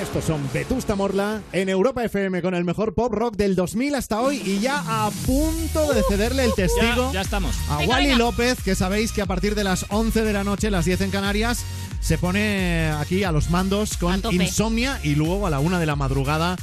[0.00, 4.20] Estos son Vetusta Morla en Europa FM con el mejor pop rock del 2000 hasta
[4.20, 7.54] hoy y ya a punto de cederle el testigo Ya, ya estamos.
[7.70, 8.18] a Venga, Wally venga.
[8.18, 11.10] López, que sabéis que a partir de las 11 de la noche, las 10 en
[11.10, 11.64] Canarias,
[12.00, 14.20] se pone aquí a los mandos con.
[14.32, 16.56] Insomnia y luego a la una de la madrugada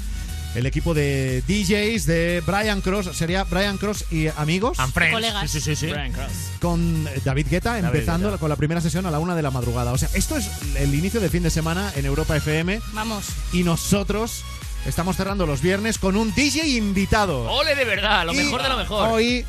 [0.55, 5.13] el equipo de DJs de Brian Cross, sería Brian Cross y amigos, And friends.
[5.13, 5.49] Colegas.
[5.51, 5.87] Sí, sí, sí.
[5.87, 5.91] sí.
[5.91, 6.31] Brian Cross.
[6.61, 8.39] con David Guetta, empezando Guetta.
[8.39, 9.91] con la primera sesión a la una de la madrugada.
[9.91, 13.25] O sea, esto es el inicio de fin de semana en Europa FM Vamos.
[13.51, 14.43] y nosotros
[14.85, 17.49] estamos cerrando los viernes con un DJ invitado.
[17.51, 19.09] Ole de verdad, lo Y mejor de lo mejor.
[19.09, 19.45] Hoy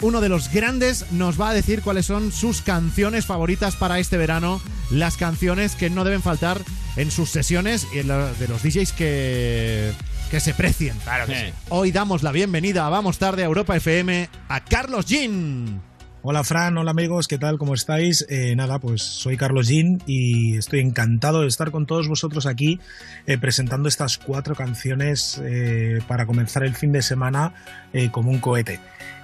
[0.00, 4.16] uno de los grandes nos va a decir cuáles son sus canciones favoritas para este
[4.16, 6.60] verano, las canciones que no deben faltar
[6.96, 9.92] en sus sesiones y en la de los DJs que,
[10.28, 10.96] que se precien.
[11.04, 11.52] Claro que sí.
[11.68, 15.80] Hoy damos la bienvenida a Vamos Tarde a Europa FM a Carlos Jean.
[16.22, 17.58] Hola Fran, hola amigos, ¿qué tal?
[17.58, 18.26] ¿Cómo estáis?
[18.28, 22.80] Eh, nada, pues soy Carlos Jean y estoy encantado de estar con todos vosotros aquí
[23.26, 27.54] eh, presentando estas cuatro canciones eh, para comenzar el fin de semana
[27.92, 28.80] eh, como un cohete.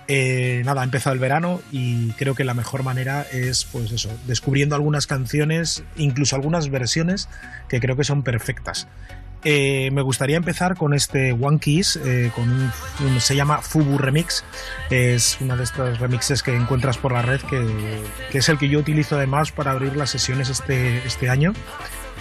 [0.06, 4.10] Eh, nada, ha empezado el verano y creo que la mejor manera es, pues eso,
[4.27, 7.28] descubriendo algunas canciones, incluso algunas versiones
[7.69, 8.86] que creo que son perfectas.
[9.45, 12.73] Eh, me gustaría empezar con este One Kiss, eh, con
[13.20, 14.42] se llama Fubu Remix.
[14.91, 18.03] Es uno de estos remixes que encuentras por la red, que,
[18.37, 21.53] es el que yo utilizo además para abrir las sesiones este, este año.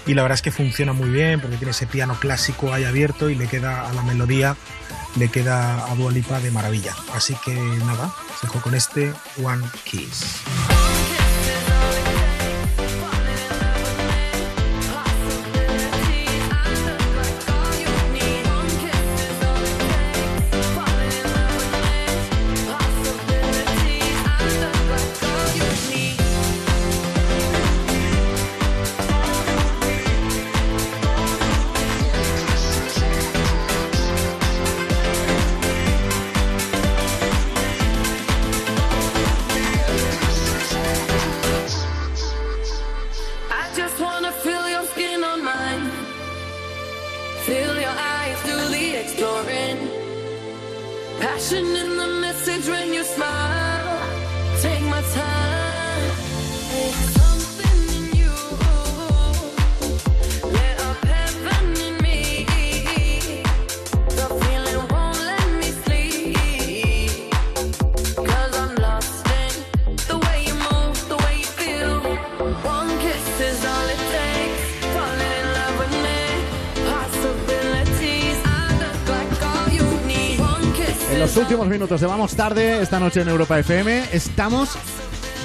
[0.05, 3.29] Y la verdad es que funciona muy bien porque tiene ese piano clásico ahí abierto
[3.29, 4.57] y le queda a la melodía,
[5.15, 6.93] le queda a Dua Lipa de maravilla.
[7.13, 10.43] Así que nada, os dejo con este One Kiss.
[51.55, 53.99] In the message when you smile.
[54.59, 56.11] Take my time.
[56.71, 58.35] There's something in you.
[60.49, 62.19] Lit up heaven in me.
[64.17, 67.31] The feeling won't let me sleep.
[68.15, 69.53] Cause I'm lost in
[70.07, 71.99] the way you move, the way you feel.
[72.63, 74.62] One kiss is all it takes.
[81.13, 84.71] En los últimos minutos de Vamos Tarde, esta noche en Europa FM, estamos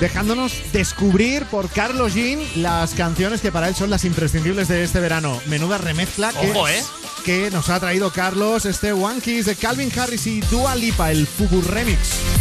[0.01, 4.99] dejándonos descubrir por Carlos Jean las canciones que para él son las imprescindibles de este
[4.99, 5.39] verano.
[5.45, 6.83] Menuda remezcla que, Ojo, ¿eh?
[7.23, 11.27] que nos ha traído Carlos, este One Kiss de Calvin Harris y Dua Lipa, el
[11.27, 12.38] Fugu Remix.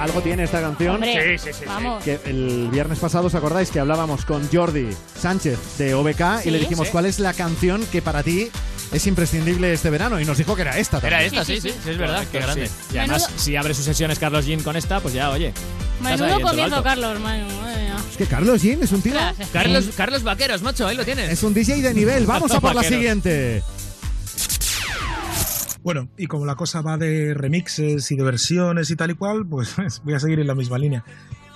[0.00, 0.94] Algo tiene esta canción.
[0.96, 2.02] Hombre, Sí, sí, sí, vamos.
[2.02, 4.88] Que el viernes pasado, ¿os acordáis que hablábamos con Jordi
[5.20, 6.50] Sánchez de OBK y Sí.
[6.50, 6.92] le dijimos Sí.
[6.92, 8.50] cuál es la canción que para ti
[8.92, 10.18] es imprescindible este verano?
[10.20, 11.12] Y nos dijo que era esta también.
[11.20, 12.66] Era esta, Sí, sí, sí, sí, es verdad, qué grande.
[12.68, 12.72] Sí.
[12.94, 15.52] Y además, Menudo- si abre sus sesiones Carlos Jean con esta, pues ya, oye.
[16.00, 16.82] Menudo comienzo.
[16.82, 17.96] Carlos, madre mía.
[18.10, 19.14] Es que Carlos Jean es un tío.
[19.52, 21.30] Carlos, Carlos Vaqueros, macho, ahí lo tienes.
[21.30, 22.24] Es un DJ de nivel.
[22.26, 23.62] Vamos a por la siguiente.
[25.82, 29.46] Bueno, y como la cosa va de remixes y de versiones y tal y cual,
[29.50, 31.04] pues voy a seguir en la misma línea.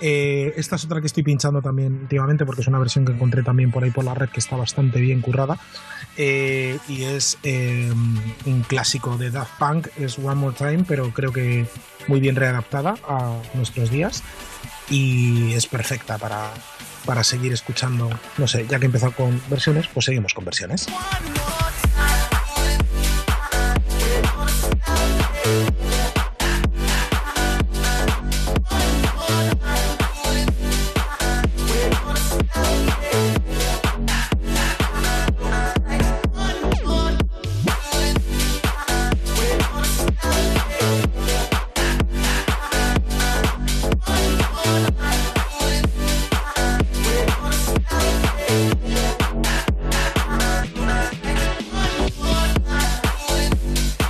[0.01, 3.43] Eh, esta es otra que estoy pinchando también últimamente porque es una versión que encontré
[3.43, 5.57] también por ahí por la red que está bastante bien currada.
[6.17, 7.91] Eh, y es eh,
[8.45, 11.65] un clásico de Daft Punk, es One More Time, pero creo que
[12.07, 14.23] muy bien readaptada a nuestros días
[14.89, 16.51] y es perfecta para,
[17.05, 18.09] para seguir escuchando.
[18.37, 20.87] No sé, ya que he empezado con versiones, pues seguimos con versiones.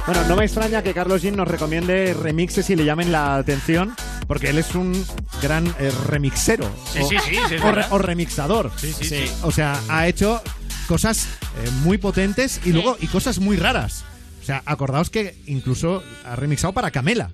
[0.05, 3.95] Bueno, no me extraña que Carlos Jean nos recomiende remixes y le llamen la atención,
[4.27, 4.93] porque él es un
[5.41, 6.69] gran eh, remixero.
[6.93, 7.87] Sí, o, sí, sí, sí, es o re- verdad.
[7.91, 8.71] o remixador.
[8.77, 9.31] Sí, sí, sí.
[9.41, 10.41] O sea, ha hecho
[10.87, 11.25] cosas
[11.63, 14.03] eh, muy potentes y luego y cosas muy raras.
[14.43, 17.31] O sea, acordaos que incluso ha remixado para Camela.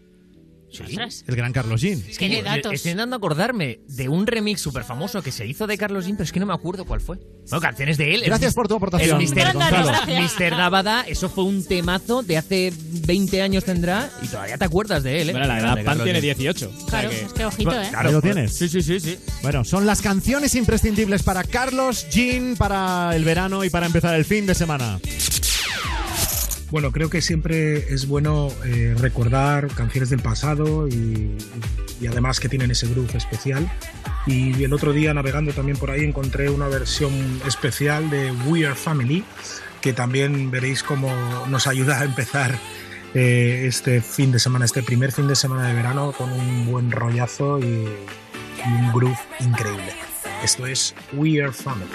[0.79, 1.23] Ostras.
[1.27, 2.01] El gran Carlos Jean.
[2.07, 2.73] Es que Qué yo- datos.
[2.73, 6.23] estoy intentando acordarme de un remix súper famoso que se hizo de Carlos Jean, pero
[6.25, 7.17] es que no me acuerdo cuál fue.
[7.17, 8.21] Bueno, canciones de él.
[8.25, 9.53] Gracias El- por tu aportación, Mr.
[9.55, 10.51] Mr.
[10.51, 12.71] Navada, eso fue un temazo de hace
[13.05, 15.31] 20 años tendrá y todavía te acuerdas de él, ¿eh?
[15.33, 16.37] Bueno, la edad Pan tiene Jean.
[16.37, 16.69] 18.
[16.69, 17.91] o sea Claro, que- es que ojito, ¿eh?
[17.95, 18.53] Ahí lo tienes.
[18.53, 19.17] Sí, sí, sí, sí.
[19.41, 24.25] Bueno, son las canciones imprescindibles para Carlos Jean para el verano y para empezar el
[24.25, 24.99] fin de semana.
[26.71, 31.35] Bueno, creo que siempre es bueno eh, recordar canciones del pasado y,
[31.99, 33.69] y además que tienen ese groove especial.
[34.25, 37.11] Y el otro día navegando también por ahí encontré una versión
[37.45, 39.25] especial de We Are Family
[39.81, 41.11] que también veréis cómo
[41.49, 42.57] nos ayuda a empezar
[43.13, 46.89] eh, este fin de semana, este primer fin de semana de verano con un buen
[46.89, 49.93] rollazo y, y un groove increíble.
[50.41, 51.89] Esto es We Are Family.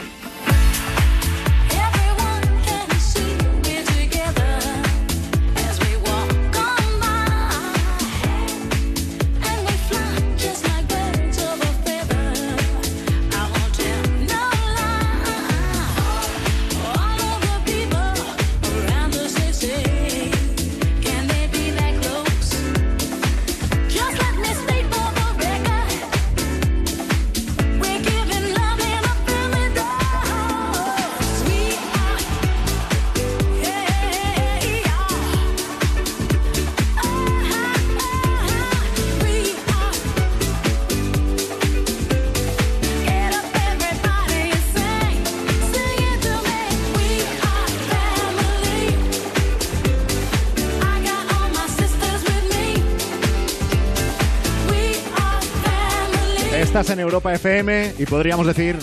[56.76, 58.76] Estás en Europa FM y podríamos decir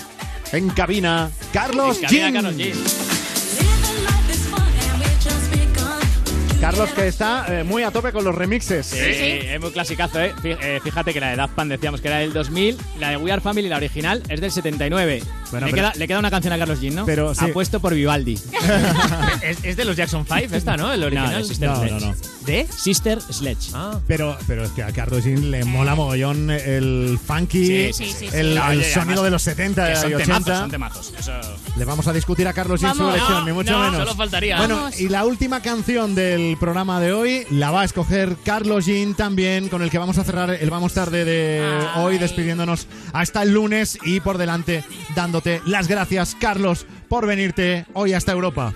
[0.51, 2.73] en cabina Carlos En cabina, Jean.
[6.59, 8.87] Carlos que está eh, muy a tope con los remixes.
[8.87, 10.33] Sí, es muy clasicazo, ¿eh?
[10.43, 13.31] Eh, Fíjate que la de Daft Punk decíamos que era del 2000, la de We
[13.31, 15.21] Are Family, la original, es del 79.
[15.53, 17.05] Bueno, le, pero- queda, le queda una canción a Carlos Jean, ¿no?
[17.05, 17.45] Pero sí.
[17.45, 18.39] Apuesto por Vivaldi.
[19.43, 20.91] Es, es de los Jackson 5 esta, ¿no?
[20.93, 21.41] El original.
[21.41, 21.91] de Sister No, Sledge.
[21.93, 22.15] no, no.
[22.45, 22.67] ¿De?
[22.75, 23.71] Sister Sledge.
[23.73, 23.99] Ah.
[24.07, 28.27] Pero, pero es que a Carlos Jean le mola mogollón el funky, Sí, sí, sí,
[28.29, 28.29] sí.
[28.33, 30.59] el, No, el sonido además, de los 70 Que son y temazos, 80.
[30.59, 31.13] son temazos.
[31.19, 31.31] Eso...
[31.75, 33.97] Le vamos a discutir a Carlos Jean su elección, No, ni mucho no, menos.
[33.97, 34.57] solo faltaría.
[34.57, 34.99] Bueno, Vamos.
[34.99, 39.67] y la última canción del programa de hoy la va a escoger Carlos Jean también,
[39.69, 41.61] con el que vamos a cerrar el Vamos Tarde de
[41.95, 42.01] Ay.
[42.03, 44.83] hoy, despidiéndonos hasta el lunes y por delante
[45.65, 48.73] las gracias, Carlos, por venirte hoy hasta Europa.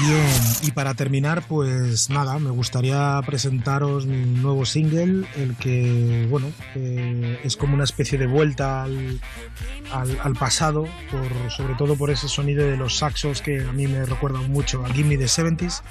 [0.00, 0.26] Bien,
[0.62, 7.56] y para terminar, pues nada, me gustaría presentaros mi nuevo single, el que, bueno, es
[7.56, 12.96] como una especie de vuelta al, pasado, por, sobre todo por ese sonido de los
[12.96, 15.82] saxos que a mí me recuerdan mucho a Give Me the 70s,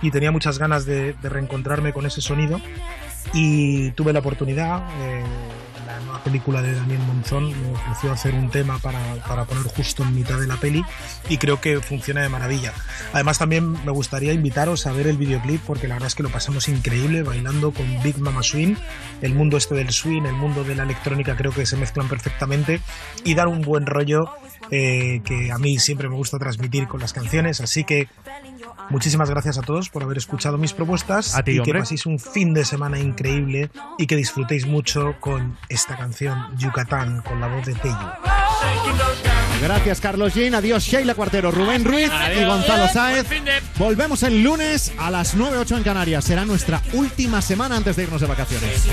[0.00, 2.60] y tenía muchas ganas de, de reencontrarme con ese sonido,
[3.34, 5.24] y tuve la oportunidad, eh,
[6.28, 10.38] película de Daniel Monzón me ofreció hacer un tema para, para poner justo en mitad
[10.38, 10.84] de la peli
[11.30, 12.74] y creo que funciona de maravilla.
[13.14, 16.28] Además también me gustaría invitaros a ver el videoclip porque la verdad es que lo
[16.28, 18.74] pasamos increíble bailando con Big Mama Swing,
[19.22, 22.82] el mundo este del swing, el mundo de la electrónica creo que se mezclan perfectamente
[23.24, 24.28] y dar un buen rollo
[24.70, 28.08] eh, que a mí siempre me gusta transmitir con las canciones, así que
[28.90, 31.80] muchísimas gracias a todos por haber escuchado mis propuestas A ti, y que hombre.
[31.80, 37.40] paséis un fin de semana increíble y que disfrutéis mucho con esta canción Yucatán con
[37.40, 37.96] la voz de Teyu.
[39.60, 40.54] Gracias, Carlos Jean.
[40.54, 42.46] Adiós, Sheila Cuartero, Rubén Ruiz y Adiós.
[42.46, 43.26] Gonzalo Sáez.
[43.76, 46.24] Volvemos el lunes a las 9.08 en Canarias.
[46.24, 48.86] Será nuestra última semana antes de irnos de vacaciones.